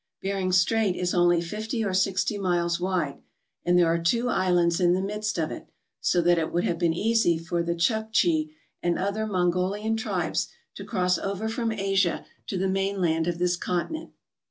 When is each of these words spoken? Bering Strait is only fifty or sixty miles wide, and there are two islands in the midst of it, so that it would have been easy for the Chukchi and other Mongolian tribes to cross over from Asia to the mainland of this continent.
Bering 0.23 0.51
Strait 0.51 0.95
is 0.95 1.13
only 1.13 1.39
fifty 1.43 1.85
or 1.85 1.93
sixty 1.93 2.39
miles 2.39 2.79
wide, 2.79 3.21
and 3.63 3.77
there 3.77 3.85
are 3.85 3.99
two 4.01 4.29
islands 4.29 4.79
in 4.79 4.93
the 4.93 4.99
midst 4.99 5.37
of 5.37 5.51
it, 5.51 5.67
so 5.99 6.21
that 6.21 6.39
it 6.39 6.51
would 6.51 6.63
have 6.63 6.79
been 6.79 6.91
easy 6.95 7.37
for 7.37 7.61
the 7.61 7.75
Chukchi 7.75 8.49
and 8.81 8.97
other 8.97 9.27
Mongolian 9.27 9.95
tribes 9.95 10.47
to 10.73 10.83
cross 10.83 11.19
over 11.19 11.47
from 11.47 11.71
Asia 11.71 12.25
to 12.47 12.57
the 12.57 12.67
mainland 12.67 13.27
of 13.27 13.37
this 13.37 13.55
continent. 13.55 14.09